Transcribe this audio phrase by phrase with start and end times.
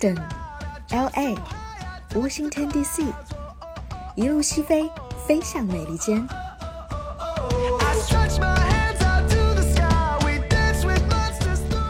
[0.00, 0.16] Boston、
[0.92, 1.36] L.A、
[2.14, 3.04] Washington D.C，
[4.14, 4.90] 一路西飞，
[5.26, 6.26] 飞向美利坚。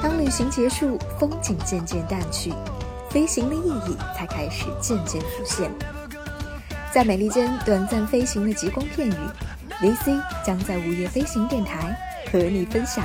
[0.03, 2.53] 当旅行结束，风景渐渐淡去，
[3.11, 5.71] 飞行的意义才开始渐渐浮现。
[6.93, 9.15] 在美利坚短暂飞行的极光片语
[9.81, 11.97] ，VC 将在午夜飞行电台
[12.33, 13.05] 和你分享。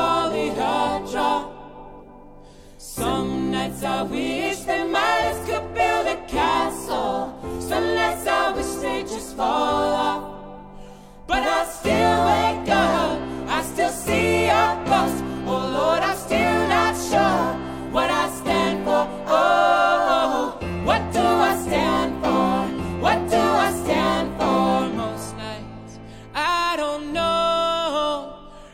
[9.41, 17.55] all up，but i still wake up，i still see a bus，well lord，i still not sure
[17.91, 19.07] what i stand for。
[19.27, 25.97] oh，what do i stand for？what do i stand for？most nights
[26.33, 28.29] i don't know。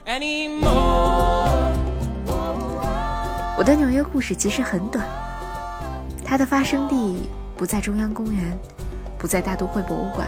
[0.06, 1.48] any more。
[3.58, 5.06] 我的纽约故事其实很短，
[6.24, 8.58] 它的发生地不在中央公园，
[9.18, 10.28] 不在大都会博物馆。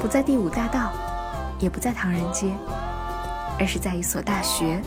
[0.00, 0.92] 不在第五大道，
[1.58, 2.50] 也不在唐人街，
[3.58, 4.80] 而是在一所大学。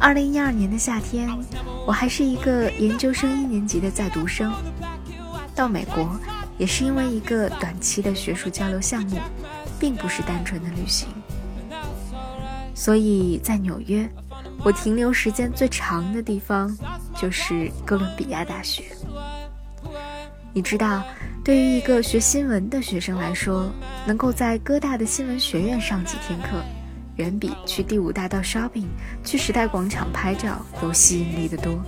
[0.00, 1.30] 二零一二年的夏天，
[1.86, 4.52] 我还是一个研究生一年级的在读生，
[5.54, 6.10] 到美国。
[6.58, 9.16] 也是因为一个短期的学术交流项目，
[9.78, 11.06] 并不是单纯的旅行，
[12.74, 14.10] 所以在纽约，
[14.64, 16.76] 我停留时间最长的地方
[17.16, 18.84] 就是哥伦比亚大学。
[20.52, 21.02] 你知道，
[21.44, 23.70] 对于一个学新闻的学生来说，
[24.06, 26.62] 能够在哥大的新闻学院上几天课，
[27.16, 28.86] 远比去第五大道 shopping、
[29.24, 31.80] 去时代广场拍照有吸引力的多。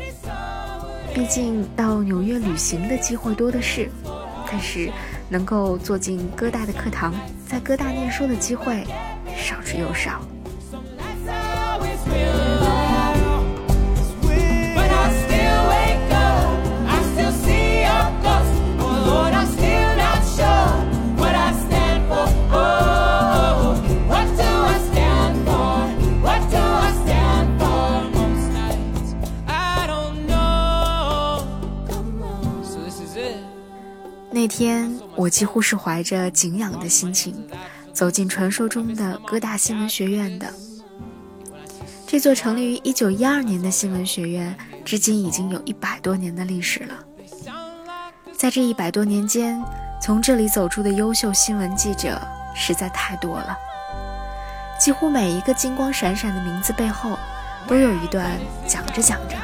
[1.12, 3.88] 毕竟到纽约旅行的机会多的是。
[4.52, 4.90] 但是，
[5.28, 7.14] 能够坐进哥大的课堂，
[7.46, 8.84] 在哥大念书的机会
[9.36, 10.20] 少之又少。
[35.20, 37.46] 我几乎是怀着敬仰的心情，
[37.92, 40.50] 走进传说中的哥大新闻学院的。
[42.06, 46.94] 这座成立于1912年的新闻学院，至今已经有一百多年的历史了。
[48.34, 49.62] 在这一百多年间，
[50.00, 52.18] 从这里走出的优秀新闻记者
[52.56, 53.54] 实在太多了。
[54.80, 57.18] 几乎每一个金光闪闪的名字背后，
[57.66, 59.36] 都有一段讲着讲着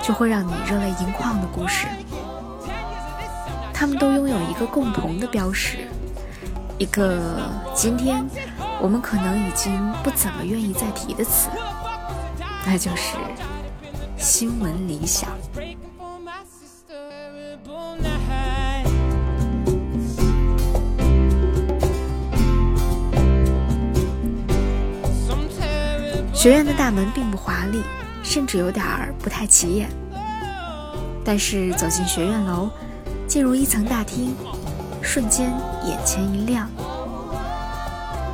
[0.00, 1.88] 就会让你热泪盈眶的故事。
[3.78, 5.76] 他们都拥有一个共同的标识，
[6.78, 7.38] 一个
[7.74, 8.26] 今天
[8.80, 11.50] 我们可能已经不怎么愿意再提的词，
[12.64, 13.18] 那就是
[14.16, 15.28] 新闻理想。
[26.32, 27.82] 学院的大门并不华丽，
[28.22, 29.90] 甚至有点儿不太起眼，
[31.22, 32.70] 但是走进学院楼。
[33.36, 34.34] 进入一层大厅，
[35.02, 35.52] 瞬间
[35.84, 36.70] 眼前一亮，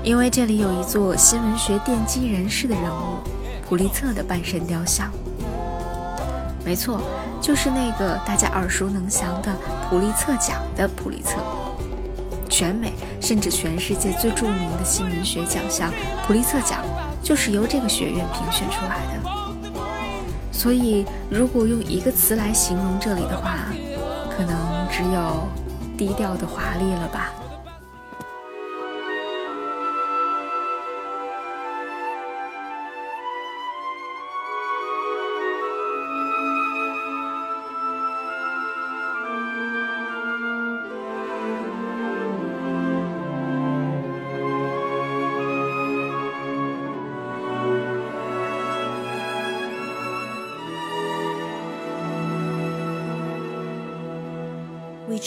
[0.04, 3.16] 因为这里有一座新闻学奠基人士的人物——
[3.68, 5.10] 普利策的半身雕像。
[6.64, 7.00] 没错，
[7.40, 9.52] 就是那个大家耳熟能详的
[9.90, 11.32] 普利策奖的普利策。
[12.48, 15.90] 全美甚至全世界最著名的新闻学奖项——
[16.28, 16.78] 普利策奖，
[17.24, 20.52] 就是由这个学院评选出来的。
[20.52, 23.66] 所以，如果用一个词来形容这里的话，
[24.36, 24.71] 可能。
[24.92, 25.48] 只有
[25.96, 27.32] 低调的华丽了吧。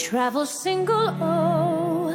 [0.06, 2.14] Travel single, oh.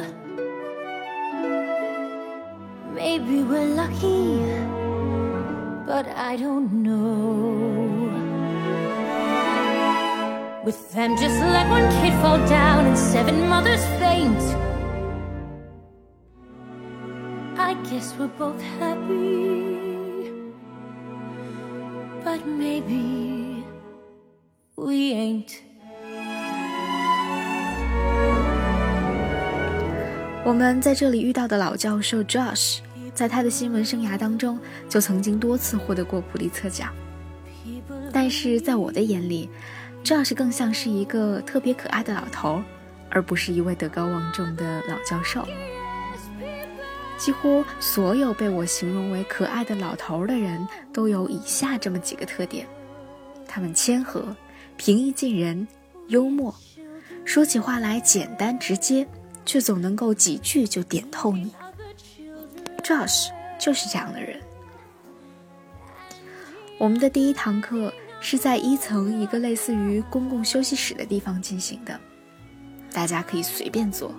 [2.94, 4.40] Maybe we're lucky,
[5.84, 8.08] but I don't know.
[10.64, 14.42] With them, just let one kid fall down and seven mothers faint.
[17.58, 20.32] I guess we're both happy,
[22.24, 23.66] but maybe
[24.76, 25.71] we ain't.
[30.44, 32.80] 我们在这里遇到的老教授 Josh，
[33.14, 34.58] 在他的新闻生涯当中
[34.88, 36.92] 就曾经多次获得过普利策奖。
[38.12, 39.48] 但是在我的眼里
[40.02, 42.60] ，Josh 更像是一个特别可爱的老头，
[43.08, 45.46] 而不是一位德高望重的老教授。
[47.16, 52.66] 几乎所有被我形容为可爱的老头的人都有以下这么几个特点：
[53.46, 54.36] 他们谦和、
[54.76, 55.68] 平易近人、
[56.08, 56.52] 幽默，
[57.24, 59.06] 说起话来简单直接。
[59.44, 61.52] 却总能够几句就点透你。
[62.82, 63.28] Josh
[63.58, 64.40] 就是这样的人。
[66.78, 71.98] 我们的第一堂课是在一层一个类似于公共休息室的地方进行的，
[72.92, 74.12] 大家可以随便坐，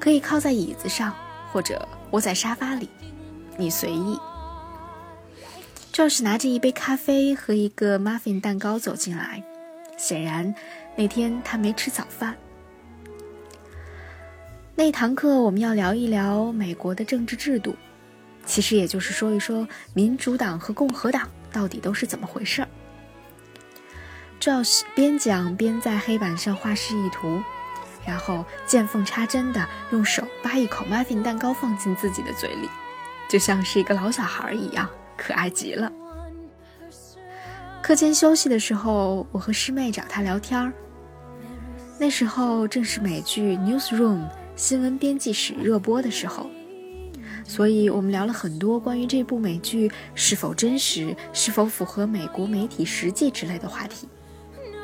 [0.00, 1.14] 可以靠在椅子上
[1.52, 2.88] 或者窝在沙发里，
[3.56, 4.18] 你随意。
[5.92, 9.44] Josh 拿着一杯咖啡和一个 muffin 蛋糕走进来，
[9.96, 10.52] 显然
[10.96, 12.36] 那天他没吃早饭。
[14.80, 17.76] 那一堂课我们要聊一聊美国的政治制度，
[18.46, 22.68] 其实也就是说一说民主党和共和党到底都是怎么回事儿。
[24.40, 27.42] Josh 边讲边在黑板上画示意图，
[28.06, 32.66] 然后见缝插针的用手扒一口 muffin 蛋糕放进自己的嘴里，
[33.28, 35.92] 就像是一个老小孩一样，可爱极了。
[37.82, 40.72] 课间休息的时候，我和师妹找他聊天儿，
[41.98, 44.20] 那时候正是美剧《Newsroom》。
[44.60, 46.50] 新闻编辑室热播的时候，
[47.46, 54.06] 所以我们聊了很多关于这部美剧是否真实、是否符合美国媒体实际之类的话题。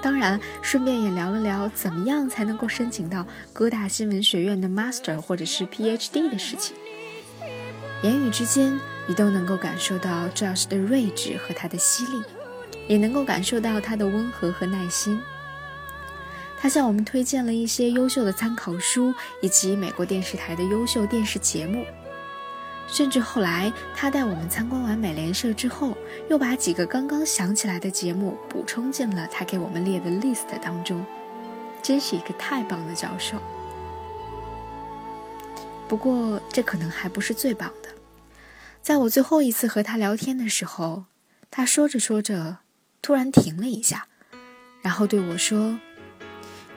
[0.01, 6.75] 当然，顺便也聊了聊怎么样才能够申请到哥大新闻学院的 Master 或者是 PhD 的事情。
[8.03, 12.23] 言语之间，你都能够感受到 Josh 的睿智和他的犀利，
[12.89, 15.21] 也能够感受到他的温和和耐心。
[16.59, 21.85] 他向我们推荐了一些优秀的参考书，以及美国电视台的优秀电视节目。
[22.89, 25.97] 甚至后来，他带我们参观完美联社之后，
[26.31, 31.05] 又把几个刚刚想起来的节目补充进了他给我们列的 list 当中。
[31.83, 33.37] 真是一个太棒的教授。
[35.89, 37.91] 不过，这可能还不是最棒的。
[38.83, 41.05] 在我最后一次和他聊天的时候，
[41.51, 42.59] 他说着说着，
[43.03, 44.07] 突然停了一下，
[44.81, 45.79] 然后对我说。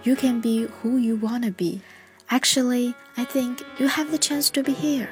[0.02, 1.80] You can be who you wanna be.
[2.28, 5.08] Actually, I think you have the chance to be here.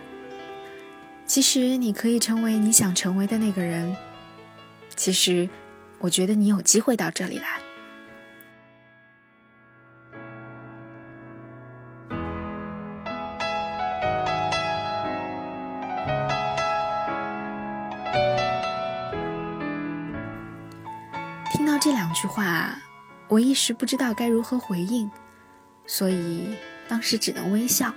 [1.27, 3.97] 其实你可以成为你想成为的那个人。
[4.95, 5.49] 其实，
[6.01, 7.56] 我觉得你有机会到这里来。
[23.38, 25.12] 我一时不知道该如何回应，
[25.86, 26.56] 所以
[26.88, 27.94] 当时只能微笑，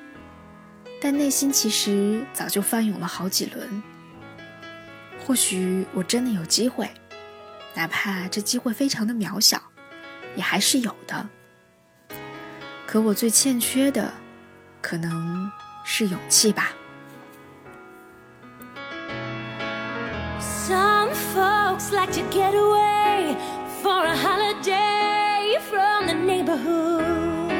[1.00, 3.82] 但内心其实早就翻涌了好几轮。
[5.24, 6.90] 或许我真的有机会，
[7.74, 9.62] 哪怕这机会非常的渺小，
[10.36, 11.26] 也还是有的。
[12.86, 14.12] 可我最欠缺的，
[14.82, 15.50] 可能
[15.84, 16.72] 是勇气吧。
[20.38, 23.36] Some folks like to get away
[23.82, 24.14] for a
[26.50, 27.52] neighborhood.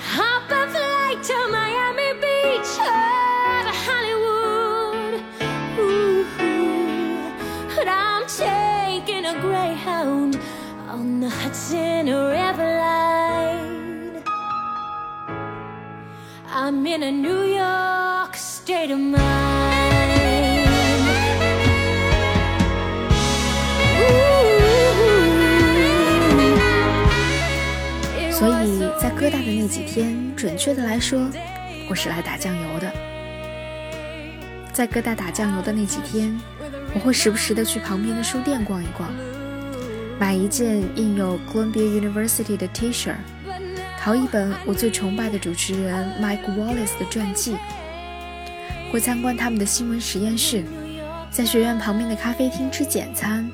[0.00, 5.14] Hop a flight to Miami Beach or Hollywood.
[5.78, 6.24] Ooh,
[7.74, 10.38] but I'm taking a Greyhound
[10.88, 14.22] on the Hudson River line.
[16.48, 19.33] I'm in a New York state of mind.
[29.00, 31.28] 在哥大的那几天，准确的来说，
[31.88, 32.92] 我是来打酱油的。
[34.72, 36.38] 在哥大打酱油的那几天，
[36.94, 39.08] 我会时不时的去旁边的书店逛一逛，
[40.18, 43.12] 买一件印有 Columbia University 的 T 恤，
[44.00, 47.56] 淘一本我最崇拜的主持人 Mike Wallace 的传记，
[48.90, 50.64] 会参观他们的新闻实验室，
[51.30, 53.48] 在学院旁边的咖啡厅吃简餐。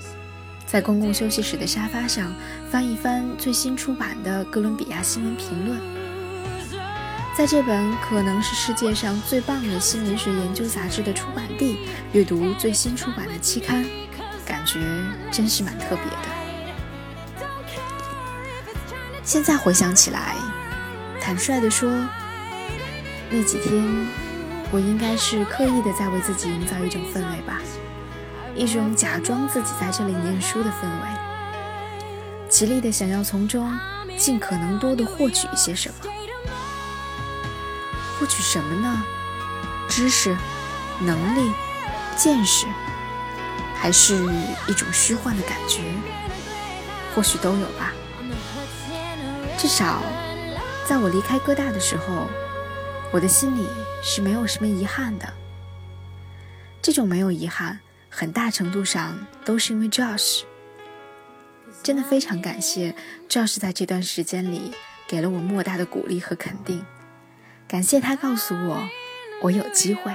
[0.71, 2.33] 在公共休息室的沙发上
[2.71, 5.77] 翻一翻最新出版的《哥伦比亚新闻评论》，
[7.37, 11.77] 在这本可能是世界上最棒的新文学研究杂志的出版地
[12.13, 13.85] 阅读最新出版的期刊，
[14.47, 14.79] 感觉
[15.33, 17.43] 真是蛮特别的。
[19.25, 20.37] 现在回想起来，
[21.21, 21.91] 坦率地说，
[23.29, 23.85] 那几天
[24.71, 27.61] 我应该是刻意的在为自己营造一种氛围吧，
[28.61, 31.09] 一种假装自己在这里念书的氛围，
[32.47, 33.75] 极力的想要从中
[34.19, 35.95] 尽可能多的获取一些什么。
[38.19, 39.03] 获取什么呢？
[39.89, 40.37] 知识、
[41.01, 41.51] 能力、
[42.19, 42.67] 见识，
[43.75, 44.23] 还是
[44.69, 45.81] 一种虚幻的感觉？
[47.15, 47.95] 或许都有吧。
[49.57, 50.03] 至少，
[50.87, 52.29] 在我离开哥大的时候，
[53.11, 53.67] 我的心里
[54.03, 55.33] 是没有什么遗憾的。
[56.83, 60.43] 这种没有遗憾，很大程度上都是因为 Josh。
[61.83, 62.95] 真的非常感谢
[63.29, 64.73] Josh 在这段时间里
[65.09, 66.85] 给了我莫大的鼓励和肯定。
[67.67, 68.89] 感谢他告诉我，
[69.43, 70.13] 我有机会。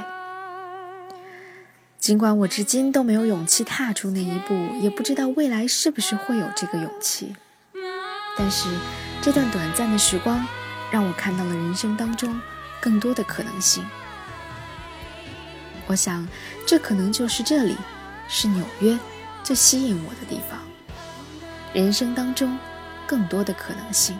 [1.97, 7.35] 尽管我至今都没有勇气踏出那一步，也不知道未来是不是会有这个勇气。
[8.37, 8.69] 但是，
[9.21, 10.45] 这段短暂的时光，
[10.91, 12.39] 让我看到了人生当中
[12.79, 13.83] 更多的可能性。
[15.87, 16.27] 我想，
[16.65, 17.75] 这可能就是这里，
[18.27, 18.97] 是纽约，
[19.43, 20.59] 最吸引我的地方。
[21.73, 22.57] 人生当中，
[23.05, 24.17] 更多的可能性。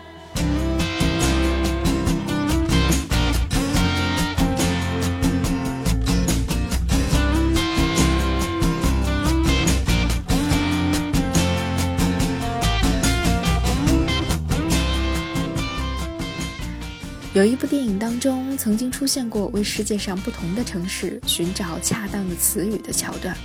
[17.36, 23.36] 有一部电影当中曾经出现过为世界上不同的城市寻找恰当的词语的桥段。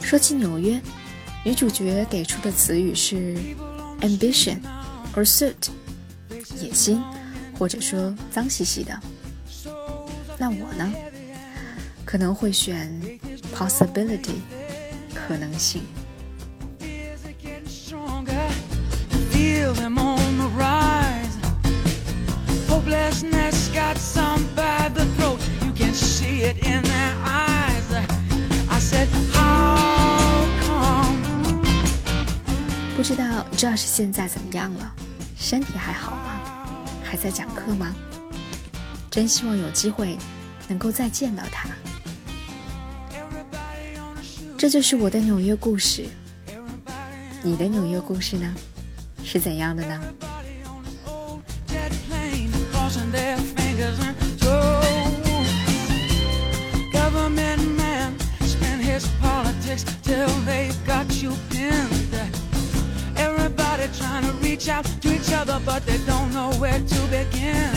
[0.00, 0.80] 说起纽约，
[1.44, 3.36] 女主角给出的词语是
[4.00, 4.56] ambition
[5.14, 5.68] or suit，
[6.58, 6.98] 野心，
[7.58, 8.98] 或者说脏兮兮的。
[10.38, 10.90] 那我呢，
[12.06, 12.90] 可能会选
[13.54, 14.36] possibility，
[15.14, 15.82] 可能性。
[32.96, 34.94] 不知道 Josh 现在怎么样了？
[35.38, 36.40] 身体还好吗？
[37.04, 37.94] 还在讲课吗？
[39.10, 40.18] 真希望有机会
[40.66, 41.68] 能够再见到他。
[44.58, 46.06] 这就是我的纽约故事。
[47.42, 48.54] 你的纽约故事呢？
[49.22, 50.00] 是怎样的呢？
[64.66, 67.70] To each other but they don't know where to begin.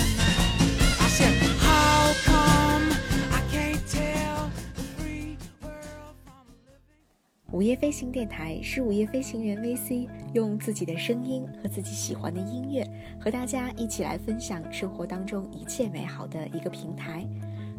[1.00, 2.92] I said how come
[3.32, 7.52] i can't tell the free world from living?
[7.52, 12.84] 午夜飞行电台是午夜飞行员 vc 用自己的声音和自己喜欢的音乐
[13.24, 17.24] 和大家一起来分享生活当中一切美好的一个平台。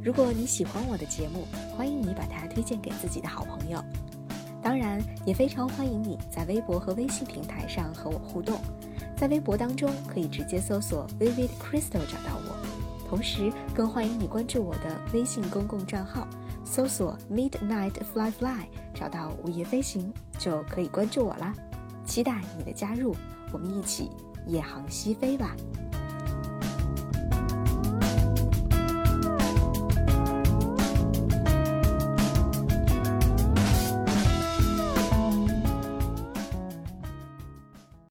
[0.01, 3.85] 如果你喜欢我的节目欢迎你把它推荐给自己的好朋友。
[4.63, 8.61] 当然，也非常欢迎你在微博和微信平台上和我互动。
[9.17, 12.57] 在微博当中可以直接搜索 Vivid Crystal 找到我，
[13.09, 16.27] 同时更欢迎你关注我的微信公共账号，
[16.65, 21.55] 搜索 Midnight Fly Fly 找到午夜飞行就可以关注我啦。
[22.05, 23.15] 期待你的加入，
[23.53, 24.11] 我们一起
[24.47, 25.55] 夜航西飞吧。